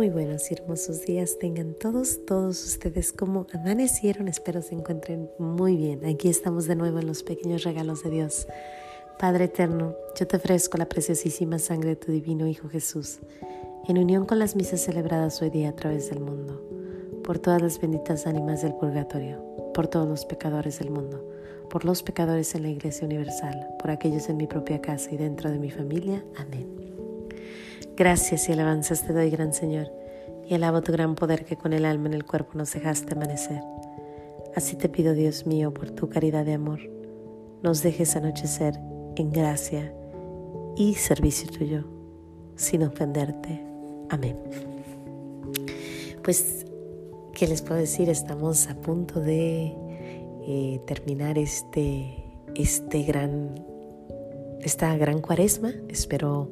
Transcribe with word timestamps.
Muy 0.00 0.08
buenos 0.08 0.50
y 0.50 0.54
hermosos 0.54 1.04
días 1.04 1.38
tengan 1.38 1.74
todos, 1.74 2.24
todos 2.24 2.64
ustedes 2.64 3.12
como 3.12 3.46
amanecieron. 3.52 4.28
Espero 4.28 4.62
se 4.62 4.74
encuentren 4.74 5.28
muy 5.38 5.76
bien. 5.76 6.06
Aquí 6.06 6.30
estamos 6.30 6.66
de 6.66 6.74
nuevo 6.74 7.00
en 7.00 7.06
los 7.06 7.22
pequeños 7.22 7.64
regalos 7.64 8.02
de 8.02 8.08
Dios. 8.08 8.46
Padre 9.18 9.44
eterno, 9.44 9.94
yo 10.18 10.26
te 10.26 10.38
ofrezco 10.38 10.78
la 10.78 10.88
preciosísima 10.88 11.58
sangre 11.58 11.90
de 11.90 11.96
tu 11.96 12.12
divino 12.12 12.46
Hijo 12.46 12.70
Jesús, 12.70 13.18
en 13.88 13.98
unión 13.98 14.24
con 14.24 14.38
las 14.38 14.56
misas 14.56 14.80
celebradas 14.80 15.42
hoy 15.42 15.50
día 15.50 15.68
a 15.68 15.76
través 15.76 16.08
del 16.08 16.20
mundo, 16.20 16.64
por 17.22 17.38
todas 17.38 17.60
las 17.60 17.78
benditas 17.78 18.26
ánimas 18.26 18.62
del 18.62 18.72
purgatorio, 18.76 19.44
por 19.74 19.86
todos 19.86 20.08
los 20.08 20.24
pecadores 20.24 20.78
del 20.78 20.88
mundo, 20.88 21.30
por 21.68 21.84
los 21.84 22.02
pecadores 22.02 22.54
en 22.54 22.62
la 22.62 22.70
Iglesia 22.70 23.04
Universal, 23.04 23.68
por 23.78 23.90
aquellos 23.90 24.30
en 24.30 24.38
mi 24.38 24.46
propia 24.46 24.80
casa 24.80 25.10
y 25.12 25.18
dentro 25.18 25.50
de 25.50 25.58
mi 25.58 25.70
familia. 25.70 26.24
Amén. 26.38 26.89
Gracias 28.00 28.48
y 28.48 28.52
alabanzas 28.52 29.02
te 29.02 29.12
doy, 29.12 29.28
gran 29.28 29.52
Señor, 29.52 29.92
y 30.48 30.54
alabo 30.54 30.80
tu 30.80 30.90
gran 30.90 31.14
poder 31.16 31.44
que 31.44 31.56
con 31.56 31.74
el 31.74 31.84
alma 31.84 32.08
en 32.08 32.14
el 32.14 32.24
cuerpo 32.24 32.52
nos 32.54 32.72
dejaste 32.72 33.12
amanecer. 33.12 33.60
Así 34.56 34.74
te 34.74 34.88
pido, 34.88 35.12
Dios 35.12 35.46
mío, 35.46 35.74
por 35.74 35.90
tu 35.90 36.08
caridad 36.08 36.46
de 36.46 36.54
amor, 36.54 36.80
nos 37.62 37.82
dejes 37.82 38.16
anochecer 38.16 38.80
en 39.16 39.30
gracia 39.30 39.92
y 40.78 40.94
servicio 40.94 41.50
tuyo, 41.50 41.84
sin 42.56 42.84
ofenderte. 42.84 43.62
Amén. 44.08 44.38
Pues, 46.24 46.64
¿qué 47.34 47.48
les 47.48 47.60
puedo 47.60 47.78
decir? 47.78 48.08
Estamos 48.08 48.66
a 48.68 48.76
punto 48.76 49.20
de 49.20 49.74
eh, 50.48 50.80
terminar 50.86 51.36
este, 51.36 52.24
este 52.54 53.02
gran, 53.02 53.62
esta 54.62 54.96
gran 54.96 55.20
cuaresma. 55.20 55.74
Espero 55.90 56.48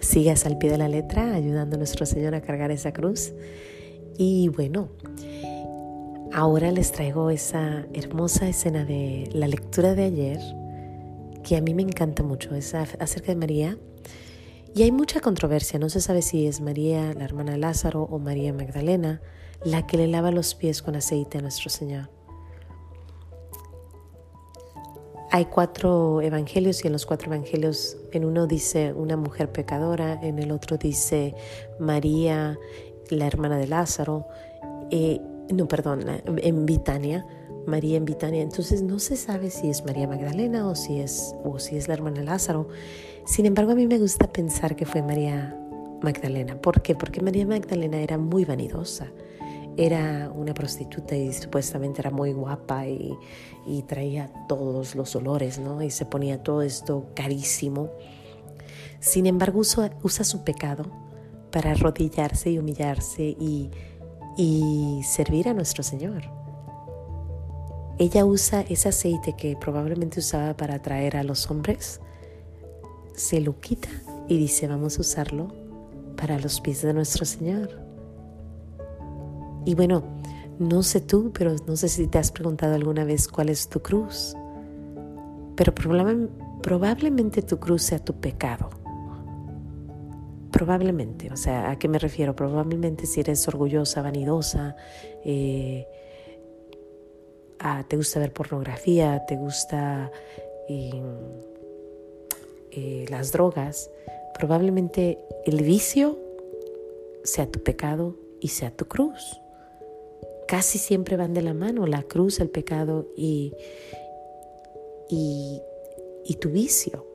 sigas 0.00 0.46
al 0.46 0.58
pie 0.58 0.70
de 0.70 0.78
la 0.78 0.88
letra, 0.88 1.34
ayudando 1.34 1.76
a 1.76 1.78
nuestro 1.78 2.06
Señor 2.06 2.34
a 2.34 2.40
cargar 2.40 2.70
esa 2.70 2.92
cruz. 2.92 3.32
Y 4.18 4.48
bueno, 4.48 4.88
ahora 6.32 6.72
les 6.72 6.92
traigo 6.92 7.30
esa 7.30 7.86
hermosa 7.94 8.48
escena 8.48 8.84
de 8.84 9.28
la 9.32 9.48
lectura 9.48 9.94
de 9.94 10.04
ayer, 10.04 10.40
que 11.42 11.56
a 11.56 11.60
mí 11.60 11.74
me 11.74 11.82
encanta 11.82 12.22
mucho, 12.22 12.54
es 12.54 12.74
acerca 12.74 13.32
de 13.32 13.36
María. 13.36 13.78
Y 14.74 14.82
hay 14.82 14.92
mucha 14.92 15.20
controversia, 15.20 15.78
no 15.78 15.88
se 15.88 16.00
sabe 16.00 16.22
si 16.22 16.46
es 16.46 16.60
María, 16.60 17.12
la 17.14 17.24
hermana 17.24 17.52
de 17.52 17.58
Lázaro, 17.58 18.02
o 18.04 18.18
María 18.18 18.52
Magdalena, 18.52 19.20
la 19.64 19.86
que 19.86 19.96
le 19.96 20.06
lava 20.06 20.30
los 20.30 20.54
pies 20.54 20.80
con 20.82 20.96
aceite 20.96 21.38
a 21.38 21.42
nuestro 21.42 21.70
Señor. 21.70 22.19
Hay 25.32 25.44
cuatro 25.44 26.20
evangelios 26.22 26.82
y 26.82 26.88
en 26.88 26.92
los 26.92 27.06
cuatro 27.06 27.32
evangelios 27.32 27.96
en 28.10 28.24
uno 28.24 28.48
dice 28.48 28.92
una 28.92 29.16
mujer 29.16 29.52
pecadora, 29.52 30.18
en 30.20 30.40
el 30.40 30.50
otro 30.50 30.76
dice 30.76 31.36
María, 31.78 32.58
la 33.10 33.26
hermana 33.28 33.56
de 33.56 33.68
Lázaro, 33.68 34.26
eh, 34.90 35.20
no, 35.52 35.68
perdón, 35.68 36.04
en 36.24 36.66
Bitania, 36.66 37.24
María 37.64 37.96
en 37.96 38.06
Bitania. 38.06 38.42
Entonces 38.42 38.82
no 38.82 38.98
se 38.98 39.14
sabe 39.14 39.50
si 39.50 39.70
es 39.70 39.84
María 39.84 40.08
Magdalena 40.08 40.66
o 40.66 40.74
si 40.74 41.00
es, 41.00 41.32
o 41.44 41.60
si 41.60 41.76
es 41.76 41.86
la 41.86 41.94
hermana 41.94 42.18
de 42.18 42.24
Lázaro. 42.24 42.66
Sin 43.24 43.46
embargo, 43.46 43.70
a 43.70 43.74
mí 43.76 43.86
me 43.86 43.98
gusta 43.98 44.26
pensar 44.26 44.74
que 44.74 44.84
fue 44.84 45.00
María 45.00 45.56
Magdalena. 46.02 46.60
¿Por 46.60 46.82
qué? 46.82 46.96
Porque 46.96 47.20
María 47.20 47.46
Magdalena 47.46 48.00
era 48.00 48.18
muy 48.18 48.44
vanidosa 48.44 49.12
era 49.80 50.30
una 50.34 50.52
prostituta 50.52 51.16
y 51.16 51.32
supuestamente 51.32 52.02
era 52.02 52.10
muy 52.10 52.34
guapa 52.34 52.86
y, 52.86 53.16
traía 53.86 54.30
todos 54.46 54.94
los 54.94 55.16
olores, 55.16 55.58
¿no? 55.58 55.80
Y 55.80 55.90
se 55.90 56.04
ponía 56.04 56.42
todo 56.42 56.60
esto 56.60 57.06
carísimo. 57.14 57.90
Sin 58.98 59.26
embargo, 59.26 59.60
usa, 59.60 60.24
su 60.24 60.44
pecado 60.44 60.84
para 61.50 61.70
arrodillarse 61.70 62.50
y 62.50 62.58
humillarse 62.58 63.22
y, 63.22 63.70
y 64.36 65.00
servir 65.02 65.48
a 65.48 65.54
nuestro 65.54 65.82
Señor. 65.82 66.24
Ella 67.98 68.26
usa 68.26 68.64
ese 68.68 68.90
aceite 68.90 69.34
que 69.34 69.56
probablemente 69.56 70.20
usaba 70.20 70.54
para 70.56 70.74
atraer 70.74 71.16
a 71.16 71.22
los 71.22 71.50
hombres, 71.50 72.00
se 73.14 73.40
lo 73.40 73.58
quita 73.60 73.88
y 74.28 74.36
dice, 74.36 74.66
vamos 74.66 74.98
a 74.98 75.00
usarlo 75.00 75.48
para 76.16 76.38
los 76.38 76.60
pies 76.60 76.82
de 76.82 76.92
nuestro 76.92 77.24
Señor. 77.24 77.89
Y 79.64 79.74
bueno, 79.74 80.02
no 80.60 80.82
sé 80.82 81.00
tú, 81.00 81.32
pero 81.32 81.56
no 81.66 81.74
sé 81.74 81.88
si 81.88 82.06
te 82.06 82.18
has 82.18 82.30
preguntado 82.30 82.74
alguna 82.74 83.04
vez 83.04 83.28
cuál 83.28 83.48
es 83.48 83.68
tu 83.68 83.80
cruz. 83.80 84.36
Pero 85.56 85.74
probablemente 85.74 87.40
tu 87.40 87.58
cruz 87.58 87.82
sea 87.82 87.98
tu 87.98 88.12
pecado. 88.20 88.68
Probablemente, 90.50 91.32
o 91.32 91.36
sea, 91.36 91.70
¿a 91.70 91.78
qué 91.78 91.88
me 91.88 91.98
refiero? 91.98 92.36
Probablemente 92.36 93.06
si 93.06 93.20
eres 93.20 93.48
orgullosa, 93.48 94.02
vanidosa, 94.02 94.76
eh, 95.24 95.86
ah, 97.58 97.84
te 97.88 97.96
gusta 97.96 98.20
ver 98.20 98.34
pornografía, 98.34 99.24
te 99.26 99.36
gusta 99.36 100.10
eh, 100.68 101.02
las 103.08 103.32
drogas, 103.32 103.90
probablemente 104.38 105.18
el 105.46 105.62
vicio 105.62 106.18
sea 107.24 107.46
tu 107.46 107.62
pecado 107.62 108.16
y 108.40 108.48
sea 108.48 108.70
tu 108.70 108.86
cruz 108.86 109.40
casi 110.50 110.78
siempre 110.78 111.16
van 111.16 111.32
de 111.32 111.42
la 111.42 111.54
mano, 111.54 111.86
la 111.86 112.02
cruz, 112.02 112.40
el 112.40 112.50
pecado 112.50 113.06
y, 113.16 113.54
y, 115.08 115.62
tu 116.40 116.48
vicio. 116.48 117.06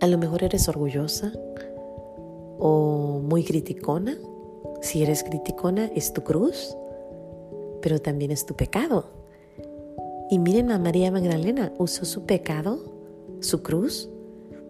A 0.00 0.06
lo 0.06 0.16
mejor 0.16 0.42
eres 0.42 0.70
orgullosa 0.70 1.34
o 2.58 3.20
muy 3.22 3.44
criticona. 3.44 4.16
Si 4.80 5.02
eres 5.02 5.22
criticona 5.22 5.90
es 5.94 6.14
tu 6.14 6.22
cruz, 6.22 6.74
pero 7.82 8.00
también 8.00 8.30
es 8.30 8.46
tu 8.46 8.56
pecado. 8.56 9.10
Y 10.30 10.38
miren 10.38 10.70
a 10.70 10.78
María 10.78 11.10
Magdalena, 11.10 11.74
usó 11.76 12.06
su 12.06 12.24
pecado, 12.24 12.78
su 13.40 13.62
cruz, 13.62 14.08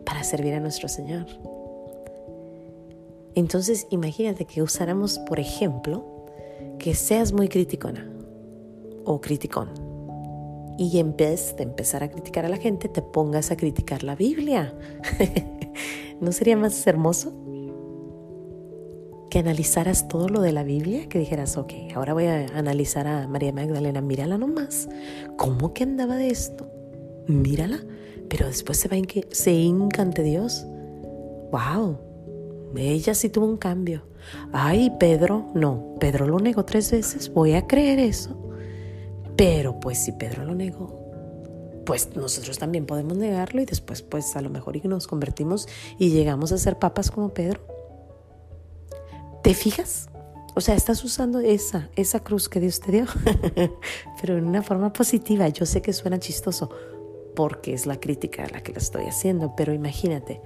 para 0.04 0.24
servir 0.24 0.54
a 0.54 0.60
nuestro 0.60 0.88
Señor. 0.88 1.26
Entonces 3.36 3.86
imagínate 3.90 4.44
que 4.44 4.60
usáramos, 4.60 5.20
por 5.20 5.38
ejemplo, 5.38 6.16
que 6.78 6.94
seas 6.94 7.32
muy 7.32 7.48
criticona 7.48 8.10
o 9.04 9.20
criticón 9.20 9.87
y 10.78 10.98
en 10.98 11.16
vez 11.16 11.56
de 11.56 11.62
empezar 11.62 12.03
a 12.03 12.10
criticar 12.10 12.44
a 12.44 12.48
la 12.48 12.59
gente, 12.59 12.88
te 12.88 13.03
pongas 13.03 13.50
a 13.50 13.56
criticar 13.56 14.03
la 14.03 14.14
Biblia. 14.14 14.75
¿No 16.20 16.32
sería 16.32 16.56
más 16.56 16.86
hermoso? 16.86 17.32
Que 19.31 19.38
analizaras 19.38 20.09
todo 20.09 20.28
lo 20.28 20.41
de 20.41 20.53
la 20.53 20.62
Biblia, 20.62 21.09
que 21.09 21.19
dijeras, 21.19 21.56
ok, 21.56 21.72
ahora 21.94 22.12
voy 22.15 22.26
a 22.26 22.47
analizar 22.54 23.06
a 23.06 23.26
María 23.26 23.53
Magdalena, 23.53 24.00
mírala 24.00 24.38
nomás, 24.38 24.88
¿cómo 25.36 25.72
que 25.72 25.82
andaba 25.82 26.16
de 26.16 26.28
esto? 26.28 26.70
Mírala, 27.26 27.81
pero 28.28 28.47
después 28.47 28.78
se 28.78 28.88
va 28.88 29.00
que 29.06 29.26
se 29.31 29.65
encante 29.65 30.22
Dios. 30.22 30.66
¡Wow! 31.50 31.98
Ella 32.75 33.15
sí 33.15 33.28
tuvo 33.28 33.47
un 33.47 33.56
cambio. 33.56 34.03
Ay, 34.53 34.93
Pedro, 34.99 35.50
no, 35.54 35.94
Pedro 36.00 36.27
lo 36.27 36.38
negó 36.38 36.65
tres 36.65 36.91
veces, 36.91 37.32
voy 37.32 37.54
a 37.54 37.66
creer 37.66 37.99
eso. 37.99 38.37
Pero 39.37 39.78
pues 39.81 39.99
si 39.99 40.12
Pedro 40.12 40.44
lo 40.44 40.54
negó, 40.54 41.06
pues 41.84 42.16
nosotros 42.16 42.59
también 42.59 42.87
podemos 42.87 43.16
negarlo 43.16 43.60
y 43.60 43.65
después 43.65 44.03
pues 44.03 44.34
a 44.37 44.41
lo 44.41 44.50
mejor 44.50 44.84
nos 44.87 45.06
convertimos 45.06 45.69
y 45.99 46.10
llegamos 46.10 46.53
a 46.53 46.59
ser 46.59 46.78
papas 46.78 47.10
como 47.10 47.32
Pedro. 47.32 47.60
¿Te 49.43 49.54
fijas? 49.54 50.09
O 50.56 50.60
sea, 50.60 50.75
estás 50.75 51.04
usando 51.04 51.38
esa, 51.41 51.91
esa 51.97 52.21
cruz 52.21 52.48
que 52.48 52.60
Dios 52.60 52.81
te 52.81 52.91
dio, 52.91 53.04
pero 54.21 54.38
en 54.38 54.47
una 54.47 54.62
forma 54.62 54.93
positiva. 54.93 55.48
Yo 55.48 55.66
sé 55.66 55.83
que 55.83 55.93
suena 55.93 56.19
chistoso 56.19 56.71
porque 57.37 57.75
es 57.75 57.87
la 57.87 58.00
crítica 58.00 58.45
a 58.45 58.48
la 58.48 58.62
que 58.62 58.72
la 58.72 58.78
estoy 58.78 59.04
haciendo, 59.04 59.54
pero 59.54 59.74
imagínate, 59.74 60.41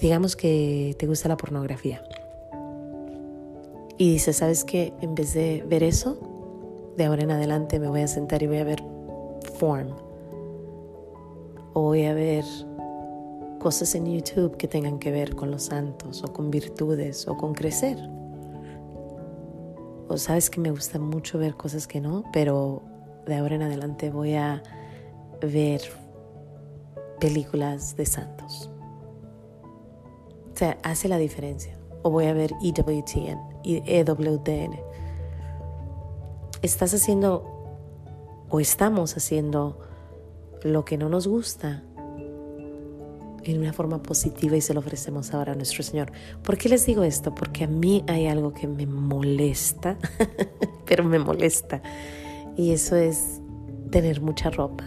digamos 0.00 0.36
que 0.36 0.94
te 0.98 1.06
gusta 1.06 1.28
la 1.28 1.36
pornografía 1.36 2.02
y 3.98 4.12
dice, 4.12 4.32
¿sabes 4.32 4.64
qué? 4.64 4.92
En 5.00 5.14
vez 5.14 5.32
de 5.32 5.64
ver 5.66 5.82
eso, 5.82 6.18
de 6.96 7.04
ahora 7.04 7.22
en 7.22 7.30
adelante 7.30 7.78
me 7.78 7.88
voy 7.88 8.02
a 8.02 8.08
sentar 8.08 8.42
y 8.42 8.46
voy 8.46 8.58
a 8.58 8.64
ver 8.64 8.82
form. 9.58 9.88
O 11.72 11.82
voy 11.82 12.04
a 12.04 12.14
ver 12.14 12.44
cosas 13.58 13.94
en 13.94 14.06
YouTube 14.06 14.56
que 14.56 14.68
tengan 14.68 14.98
que 14.98 15.10
ver 15.10 15.34
con 15.34 15.50
los 15.50 15.64
santos 15.64 16.22
o 16.22 16.32
con 16.32 16.50
virtudes 16.50 17.26
o 17.26 17.36
con 17.36 17.54
crecer. 17.54 17.96
O 20.08 20.16
sabes 20.18 20.50
que 20.50 20.60
me 20.60 20.70
gusta 20.70 20.98
mucho 20.98 21.38
ver 21.38 21.54
cosas 21.54 21.86
que 21.86 22.00
no, 22.00 22.24
pero 22.32 22.82
de 23.26 23.34
ahora 23.34 23.56
en 23.56 23.62
adelante 23.62 24.10
voy 24.10 24.34
a 24.34 24.62
ver 25.40 25.80
películas 27.18 27.96
de 27.96 28.06
santos. 28.06 28.70
Sea, 30.56 30.78
hace 30.82 31.08
la 31.08 31.18
diferencia. 31.18 31.78
O 32.02 32.10
voy 32.10 32.26
a 32.26 32.32
ver 32.32 32.52
EWTN 32.62 33.56
EWTN. 33.66 34.78
Estás 36.62 36.94
haciendo 36.94 37.44
o 38.48 38.60
estamos 38.60 39.16
haciendo 39.16 39.78
lo 40.62 40.84
que 40.84 40.96
no 40.96 41.08
nos 41.08 41.26
gusta 41.26 41.82
en 43.42 43.58
una 43.58 43.72
forma 43.72 44.02
positiva 44.02 44.56
y 44.56 44.60
se 44.60 44.74
lo 44.74 44.80
ofrecemos 44.80 45.32
ahora 45.32 45.52
a 45.52 45.54
nuestro 45.56 45.82
Señor. 45.82 46.10
¿Por 46.42 46.58
qué 46.58 46.68
les 46.68 46.86
digo 46.86 47.04
esto? 47.04 47.34
Porque 47.34 47.64
a 47.64 47.68
mí 47.68 48.04
hay 48.08 48.26
algo 48.26 48.52
que 48.52 48.66
me 48.66 48.86
molesta, 48.86 49.96
pero 50.86 51.04
me 51.04 51.18
molesta. 51.18 51.82
Y 52.56 52.72
eso 52.72 52.96
es 52.96 53.40
tener 53.90 54.20
mucha 54.20 54.50
ropa. 54.50 54.84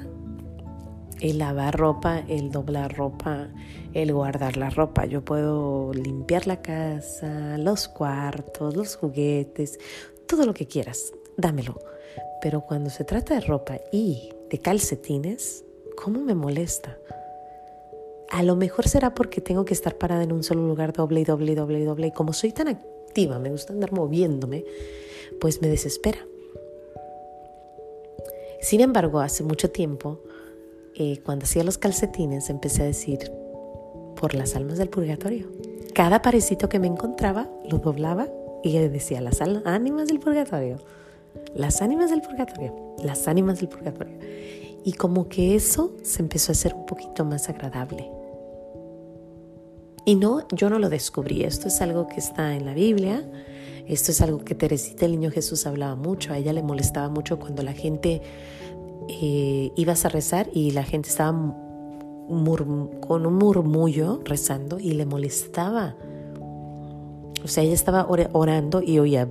El 1.20 1.40
lavar 1.40 1.78
ropa, 1.78 2.24
el 2.28 2.50
doblar 2.50 2.96
ropa, 2.96 3.50
el 3.94 4.14
guardar 4.14 4.56
la 4.56 4.70
ropa. 4.70 5.06
Yo 5.06 5.24
puedo 5.24 5.92
limpiar 5.94 6.48
la 6.48 6.62
casa, 6.62 7.58
los 7.58 7.90
cuartos, 7.90 8.76
los 8.76 8.96
juguetes, 8.96 9.80
todo 10.28 10.46
lo 10.46 10.54
que 10.54 10.66
quieras, 10.66 11.12
dámelo. 11.36 11.80
Pero 12.42 12.62
cuando 12.62 12.90
se 12.90 13.04
trata 13.04 13.34
de 13.36 13.42
ropa 13.42 13.80
y 13.92 14.30
de 14.50 14.60
calcetines, 14.60 15.66
¿cómo 16.02 16.22
me 16.22 16.36
molesta? 16.36 16.98
A 18.30 18.44
lo 18.44 18.56
mejor 18.56 18.88
será 18.88 19.14
porque 19.14 19.42
tengo 19.42 19.66
que 19.66 19.74
estar 19.74 19.98
parada 19.98 20.24
en 20.24 20.32
un 20.32 20.44
solo 20.44 20.66
lugar 20.66 20.94
doble 20.94 21.20
y 21.22 21.26
doble 21.26 21.52
y 21.52 21.56
doble 21.56 21.80
y 21.80 21.84
doble. 21.84 22.08
Y 22.08 22.12
como 22.12 22.32
soy 22.32 22.52
tan 22.52 22.70
activa, 22.70 23.40
me 23.40 23.50
gusta 23.50 23.74
andar 23.74 23.92
moviéndome, 23.92 24.64
pues 25.42 25.62
me 25.62 25.68
desespera. 25.68 26.20
Sin 28.62 28.82
embargo, 28.82 29.20
hace 29.20 29.44
mucho 29.44 29.72
tiempo, 29.72 30.22
eh, 30.96 31.22
cuando 31.24 31.46
hacía 31.46 31.64
los 31.64 31.78
calcetines, 31.78 32.50
empecé 32.50 32.84
a 32.84 32.86
decir, 32.86 33.32
por 34.20 34.36
las 34.36 34.56
almas 34.56 34.78
del 34.78 34.90
purgatorio. 34.90 35.48
Cada 35.94 36.22
parecito 36.22 36.70
que 36.70 36.80
me 36.80 36.88
encontraba, 36.88 37.50
lo 37.70 37.80
doblaba 37.80 38.28
y 38.64 38.78
decía, 38.78 39.22
las 39.22 39.42
ánimas 39.42 40.08
del 40.08 40.20
purgatorio, 40.20 40.78
las 41.56 41.82
ánimas 41.82 42.10
del 42.10 42.22
purgatorio, 42.22 42.74
las 43.04 43.28
ánimas 43.28 43.60
del 43.60 43.70
purgatorio. 43.70 44.18
Y 44.84 44.94
como 44.94 45.28
que 45.28 45.56
eso 45.56 45.94
se 46.04 46.22
empezó 46.22 46.52
a 46.52 46.54
hacer 46.54 46.74
un 46.74 46.86
poquito 46.86 47.26
más 47.26 47.50
agradable. 47.50 48.10
Y 50.06 50.16
no, 50.16 50.48
yo 50.54 50.70
no 50.70 50.80
lo 50.80 50.90
descubrí, 50.90 51.44
esto 51.44 51.68
es 51.68 51.82
algo 51.82 52.08
que 52.08 52.18
está 52.18 52.56
en 52.56 52.66
la 52.66 52.74
Biblia, 52.74 53.24
esto 53.88 54.12
es 54.12 54.22
algo 54.22 54.40
que 54.40 54.56
Teresita 54.56 55.06
el 55.06 55.12
Niño 55.12 55.32
Jesús 55.32 55.66
hablaba 55.66 55.96
mucho, 55.96 56.34
a 56.34 56.38
ella 56.38 56.54
le 56.54 56.64
molestaba 56.64 57.10
mucho 57.10 57.40
cuando 57.40 57.64
la 57.64 57.74
gente 57.74 58.22
eh, 59.10 59.72
ibas 59.76 60.06
a 60.06 60.10
rezar 60.10 60.50
y 60.54 60.72
la 60.72 60.84
gente 60.84 61.10
estaba 61.10 61.32
con 61.32 63.26
un 63.26 63.36
murmullo 63.36 64.22
rezando 64.24 64.80
y 64.80 64.92
le 64.92 65.06
molestaba. 65.06 65.96
O 67.44 67.48
sea, 67.48 67.64
ella 67.64 67.74
estaba 67.74 68.06
orando 68.08 68.82
y 68.82 69.00
oía 69.00 69.28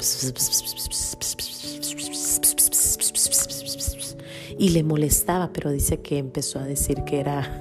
y 4.58 4.70
le 4.70 4.82
molestaba, 4.82 5.52
pero 5.52 5.70
dice 5.70 6.00
que 6.00 6.19
empezó 6.19 6.58
a 6.58 6.64
decir 6.64 7.04
que 7.04 7.20
era 7.20 7.58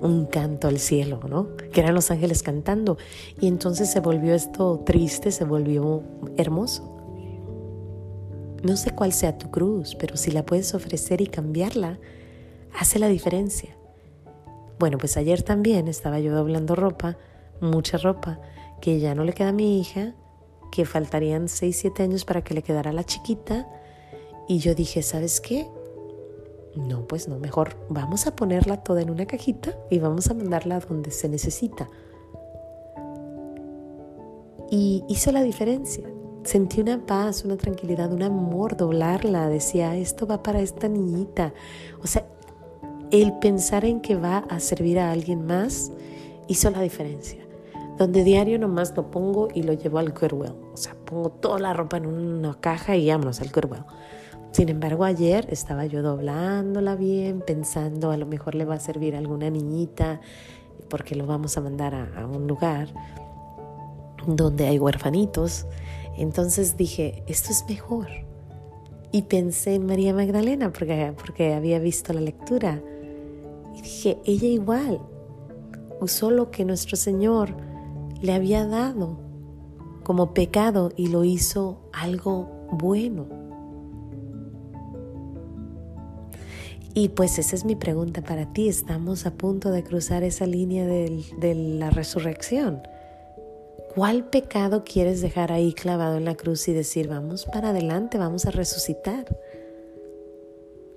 un 0.00 0.26
canto 0.26 0.68
al 0.68 0.78
cielo, 0.78 1.20
¿no? 1.28 1.56
Que 1.56 1.80
eran 1.80 1.94
los 1.94 2.10
ángeles 2.10 2.42
cantando. 2.42 2.96
Y 3.40 3.48
entonces 3.48 3.90
se 3.90 4.00
volvió 4.00 4.34
esto 4.34 4.82
triste, 4.86 5.32
se 5.32 5.44
volvió 5.44 6.02
hermoso. 6.36 6.95
No 8.66 8.76
sé 8.76 8.90
cuál 8.90 9.12
sea 9.12 9.38
tu 9.38 9.48
cruz, 9.52 9.94
pero 9.94 10.16
si 10.16 10.32
la 10.32 10.44
puedes 10.44 10.74
ofrecer 10.74 11.20
y 11.20 11.28
cambiarla, 11.28 12.00
hace 12.76 12.98
la 12.98 13.06
diferencia. 13.06 13.76
Bueno, 14.80 14.98
pues 14.98 15.16
ayer 15.16 15.44
también 15.44 15.86
estaba 15.86 16.18
yo 16.18 16.34
doblando 16.34 16.74
ropa, 16.74 17.16
mucha 17.60 17.96
ropa, 17.96 18.40
que 18.80 18.98
ya 18.98 19.14
no 19.14 19.22
le 19.22 19.34
queda 19.34 19.50
a 19.50 19.52
mi 19.52 19.78
hija, 19.78 20.16
que 20.72 20.84
faltarían 20.84 21.48
6, 21.48 21.76
7 21.76 22.02
años 22.02 22.24
para 22.24 22.42
que 22.42 22.54
le 22.54 22.62
quedara 22.62 22.92
la 22.92 23.04
chiquita. 23.04 23.68
Y 24.48 24.58
yo 24.58 24.74
dije, 24.74 25.00
¿sabes 25.02 25.40
qué? 25.40 25.68
No, 26.74 27.06
pues 27.06 27.28
no, 27.28 27.38
mejor 27.38 27.76
vamos 27.88 28.26
a 28.26 28.34
ponerla 28.34 28.82
toda 28.82 29.00
en 29.00 29.10
una 29.10 29.26
cajita 29.26 29.78
y 29.90 30.00
vamos 30.00 30.28
a 30.28 30.34
mandarla 30.34 30.80
donde 30.80 31.12
se 31.12 31.28
necesita. 31.28 31.88
Y 34.72 35.04
hizo 35.08 35.30
la 35.30 35.44
diferencia. 35.44 36.15
Sentí 36.46 36.80
una 36.80 37.04
paz, 37.04 37.44
una 37.44 37.56
tranquilidad, 37.56 38.12
un 38.12 38.22
amor, 38.22 38.76
doblarla. 38.76 39.48
Decía, 39.48 39.96
esto 39.96 40.28
va 40.28 40.44
para 40.44 40.60
esta 40.60 40.86
niñita. 40.86 41.52
O 42.04 42.06
sea, 42.06 42.24
el 43.10 43.32
pensar 43.40 43.84
en 43.84 44.00
que 44.00 44.14
va 44.14 44.38
a 44.48 44.60
servir 44.60 45.00
a 45.00 45.10
alguien 45.10 45.44
más 45.44 45.90
hizo 46.46 46.70
la 46.70 46.82
diferencia. 46.82 47.44
Donde 47.98 48.22
diario 48.22 48.60
nomás 48.60 48.96
lo 48.96 49.10
pongo 49.10 49.48
y 49.52 49.64
lo 49.64 49.72
llevo 49.72 49.98
al 49.98 50.12
Goodwill. 50.12 50.54
O 50.72 50.76
sea, 50.76 50.94
pongo 50.94 51.30
toda 51.30 51.58
la 51.58 51.72
ropa 51.72 51.96
en 51.96 52.06
una 52.06 52.54
caja 52.54 52.94
y 52.94 53.08
vámonos 53.08 53.40
al 53.40 53.50
Goodwill. 53.50 53.82
Sin 54.52 54.68
embargo, 54.68 55.02
ayer 55.02 55.48
estaba 55.50 55.84
yo 55.86 56.00
doblándola 56.00 56.94
bien, 56.94 57.42
pensando 57.44 58.12
a 58.12 58.16
lo 58.16 58.24
mejor 58.24 58.54
le 58.54 58.64
va 58.64 58.76
a 58.76 58.80
servir 58.80 59.16
a 59.16 59.18
alguna 59.18 59.50
niñita, 59.50 60.20
porque 60.88 61.16
lo 61.16 61.26
vamos 61.26 61.58
a 61.58 61.60
mandar 61.60 61.92
a, 61.92 62.24
un 62.24 62.46
lugar 62.46 62.86
donde 64.28 64.68
hay 64.68 64.78
huerfanitos. 64.78 65.66
Entonces 66.16 66.76
dije, 66.76 67.22
esto 67.26 67.52
es 67.52 67.64
mejor. 67.68 68.08
Y 69.12 69.22
pensé 69.22 69.74
en 69.74 69.86
María 69.86 70.12
Magdalena 70.14 70.72
porque, 70.72 71.12
porque 71.16 71.54
había 71.54 71.78
visto 71.78 72.12
la 72.12 72.20
lectura. 72.20 72.82
Y 73.74 73.82
dije, 73.82 74.18
ella 74.24 74.48
igual 74.48 75.00
usó 76.00 76.30
lo 76.30 76.50
que 76.50 76.64
nuestro 76.64 76.96
Señor 76.96 77.54
le 78.20 78.32
había 78.32 78.66
dado 78.66 79.18
como 80.02 80.34
pecado 80.34 80.90
y 80.96 81.08
lo 81.08 81.24
hizo 81.24 81.88
algo 81.92 82.48
bueno. 82.72 83.26
Y 86.94 87.10
pues 87.10 87.38
esa 87.38 87.54
es 87.56 87.66
mi 87.66 87.76
pregunta 87.76 88.22
para 88.22 88.52
ti. 88.54 88.68
Estamos 88.68 89.26
a 89.26 89.34
punto 89.34 89.70
de 89.70 89.84
cruzar 89.84 90.22
esa 90.22 90.46
línea 90.46 90.86
de 90.86 91.54
la 91.54 91.90
resurrección. 91.90 92.80
¿Cuál 93.96 94.24
pecado 94.24 94.84
quieres 94.84 95.22
dejar 95.22 95.52
ahí 95.52 95.72
clavado 95.72 96.18
en 96.18 96.26
la 96.26 96.34
cruz 96.34 96.68
y 96.68 96.74
decir, 96.74 97.08
vamos 97.08 97.46
para 97.46 97.70
adelante, 97.70 98.18
vamos 98.18 98.44
a 98.44 98.50
resucitar? 98.50 99.24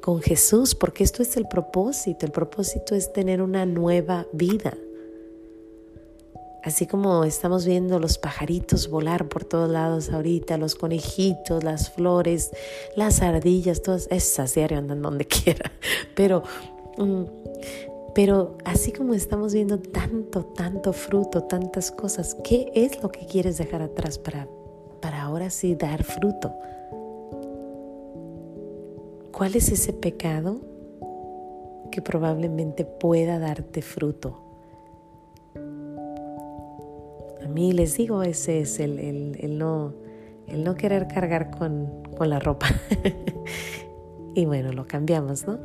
Con 0.01 0.22
Jesús, 0.22 0.75
porque 0.75 1.06
esto 1.06 1.24
es 1.24 1.38
el 1.38 1.48
propósito. 1.48 2.25
El 2.25 2.34
propósito 2.34 2.96
es 2.96 3.13
tener 3.13 3.42
una 3.42 3.66
nueva 3.66 4.28
vida. 4.34 4.74
Así 6.62 6.88
como 6.88 7.24
estamos 7.24 7.66
viendo 7.66 8.00
los 8.00 8.18
pajaritos 8.18 8.90
volar 8.90 9.30
por 9.30 9.45
todos 9.45 9.69
lados 9.69 10.10
ahorita, 10.10 10.57
los 10.57 10.75
conejitos, 10.75 11.63
las 11.63 11.92
flores, 11.92 12.52
las 12.98 13.22
ardillas, 13.22 13.81
todas 13.81 14.10
esas 14.12 14.56
diario 14.56 14.78
andan 14.78 15.02
donde 15.02 15.24
quiera. 15.25 15.72
Pero, 16.16 16.44
mm, 16.98 17.24
pero 18.13 18.57
así 18.65 18.91
como 18.91 19.13
estamos 19.13 19.53
viendo 19.53 19.80
tanto, 19.80 20.45
tanto 20.45 20.94
fruto, 20.94 21.44
tantas 21.44 21.92
cosas, 21.92 22.35
¿qué 22.44 22.71
es 22.75 23.01
lo 23.01 23.11
que 23.11 23.25
quieres 23.25 23.57
dejar 23.57 23.81
atrás 23.81 24.18
para, 24.18 24.47
para 25.01 25.23
ahora 25.23 25.49
sí 25.49 25.75
dar 25.75 26.04
fruto? 26.04 26.54
¿Cuál 29.31 29.56
es 29.56 29.71
ese 29.71 29.94
pecado 29.94 30.59
que 31.92 32.01
probablemente 32.01 32.85
pueda 32.85 33.39
darte 33.39 33.81
fruto? 33.81 34.49
mí 37.49 37.73
les 37.73 37.97
digo, 37.97 38.23
ese 38.23 38.61
es 38.61 38.80
el, 38.80 38.99
el, 38.99 39.57
no, 39.57 39.94
el 40.47 40.63
no 40.63 40.75
querer 40.75 41.07
cargar 41.07 41.51
con, 41.51 42.04
con 42.18 42.30
la 42.30 42.39
ropa. 42.39 42.68
y 44.36 44.45
bueno, 44.45 44.71
lo 44.74 44.86
cambiamos, 44.86 45.48
¿no? 45.48 45.59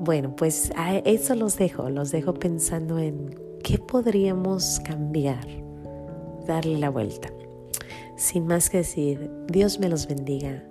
Bueno, 0.00 0.34
pues 0.36 0.72
a 0.76 0.96
eso 0.98 1.34
los 1.34 1.56
dejo, 1.56 1.90
los 1.90 2.10
dejo 2.10 2.34
pensando 2.34 2.98
en 2.98 3.34
qué 3.62 3.78
podríamos 3.78 4.80
cambiar, 4.84 5.46
darle 6.46 6.78
la 6.78 6.90
vuelta. 6.90 7.28
Sin 8.16 8.46
más 8.46 8.70
que 8.70 8.78
decir, 8.78 9.30
Dios 9.48 9.78
me 9.78 9.88
los 9.88 10.06
bendiga. 10.06 10.64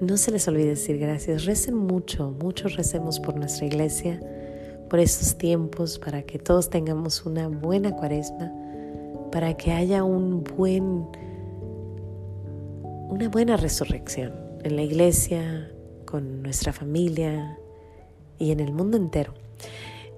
No 0.00 0.16
se 0.16 0.30
les 0.30 0.46
olvide 0.48 0.70
decir 0.70 0.98
gracias. 0.98 1.44
Recen 1.44 1.76
mucho, 1.76 2.34
mucho 2.42 2.68
recemos 2.68 3.20
por 3.20 3.36
nuestra 3.36 3.66
iglesia, 3.66 4.20
por 4.90 4.98
estos 4.98 5.38
tiempos, 5.38 5.98
para 5.98 6.22
que 6.22 6.38
todos 6.38 6.68
tengamos 6.68 7.24
una 7.24 7.48
buena 7.48 7.94
cuaresma 7.94 8.52
para 9.30 9.54
que 9.54 9.72
haya 9.72 10.04
un 10.04 10.42
buen, 10.44 11.06
una 13.08 13.28
buena 13.28 13.56
resurrección 13.56 14.32
en 14.64 14.76
la 14.76 14.82
iglesia, 14.82 15.70
con 16.06 16.42
nuestra 16.42 16.72
familia 16.72 17.58
y 18.38 18.52
en 18.52 18.60
el 18.60 18.72
mundo 18.72 18.96
entero. 18.96 19.34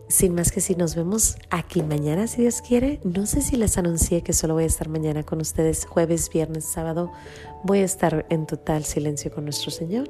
Sin 0.09 0.35
más 0.35 0.52
que 0.52 0.61
si 0.61 0.75
nos 0.75 0.95
vemos 0.95 1.37
aquí 1.50 1.83
mañana, 1.83 2.28
si 2.28 2.42
Dios 2.42 2.62
quiere. 2.62 3.00
No 3.02 3.26
sé 3.26 3.42
si 3.42 3.57
les 3.57 3.76
anuncié 3.76 4.23
que 4.23 4.33
solo 4.33 4.54
voy 4.54 4.64
a 4.64 4.66
estar 4.66 4.88
mañana 4.88 5.23
con 5.23 5.40
ustedes, 5.40 5.85
jueves, 5.85 6.30
viernes, 6.30 6.64
sábado. 6.64 7.11
Voy 7.64 7.80
a 7.80 7.85
estar 7.85 8.25
en 8.30 8.47
total 8.47 8.85
silencio 8.85 9.30
con 9.30 9.45
nuestro 9.45 9.71
Señor 9.71 10.09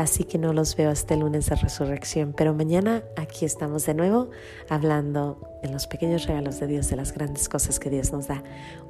así 0.00 0.24
que 0.24 0.38
no 0.38 0.54
los 0.54 0.76
veo 0.76 0.90
hasta 0.90 1.14
el 1.14 1.20
lunes 1.20 1.50
de 1.50 1.56
resurrección. 1.56 2.32
Pero 2.36 2.54
mañana 2.54 3.04
aquí 3.16 3.44
estamos 3.44 3.84
de 3.84 3.94
nuevo 3.94 4.30
hablando 4.68 5.40
de 5.62 5.68
los 5.68 5.86
pequeños 5.86 6.26
regalos 6.26 6.58
de 6.58 6.66
Dios, 6.66 6.88
de 6.88 6.96
las 6.96 7.12
grandes 7.12 7.48
cosas 7.48 7.78
que 7.78 7.90
Dios 7.90 8.10
nos 8.10 8.28
da. 8.28 8.42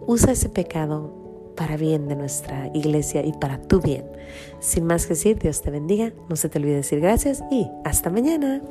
Usa 0.06 0.32
ese 0.32 0.48
pecado 0.48 1.12
para 1.60 1.76
bien 1.76 2.08
de 2.08 2.16
nuestra 2.16 2.70
iglesia 2.72 3.22
y 3.22 3.34
para 3.34 3.60
tu 3.60 3.82
bien. 3.82 4.06
Sin 4.60 4.86
más 4.86 5.04
que 5.04 5.10
decir, 5.10 5.38
Dios 5.38 5.60
te 5.60 5.70
bendiga, 5.70 6.10
no 6.30 6.34
se 6.34 6.48
te 6.48 6.58
olvide 6.58 6.76
decir 6.76 7.00
gracias 7.00 7.44
y 7.50 7.68
hasta 7.84 8.08
mañana. 8.08 8.62